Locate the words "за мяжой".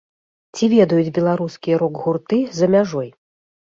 2.61-3.09